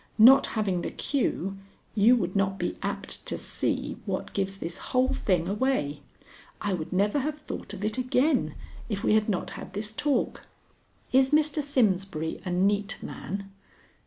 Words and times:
"Not 0.17 0.47
having 0.57 0.81
the 0.81 0.89
cue, 0.89 1.57
you 1.93 2.15
would 2.15 2.35
not 2.35 2.57
be 2.57 2.75
apt 2.81 3.23
to 3.27 3.37
see 3.37 3.97
what 4.07 4.33
gives 4.33 4.57
this 4.57 4.79
whole 4.89 5.09
thing 5.13 5.47
away. 5.47 6.01
I 6.59 6.73
would 6.73 6.91
never 6.91 7.19
have 7.19 7.37
thought 7.37 7.71
of 7.75 7.85
it 7.85 7.99
again 7.99 8.55
if 8.89 9.03
we 9.03 9.13
had 9.13 9.29
not 9.29 9.51
had 9.51 9.73
this 9.73 9.91
talk. 9.91 10.47
Is 11.11 11.29
Mr. 11.29 11.61
Simsbury 11.61 12.41
a 12.43 12.49
neat 12.49 12.97
man?" 13.03 13.51